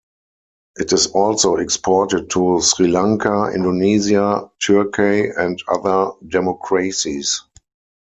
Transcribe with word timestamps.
It 0.77 0.93
is 0.93 1.05
also 1.11 1.57
exported 1.57 2.31
to 2.31 2.59
Sri 2.59 2.87
Lanka, 2.87 3.51
Indonesia, 3.53 4.49
Turkey 4.59 5.29
and 5.29 5.61
other 5.67 6.13
democracies. 6.27 7.43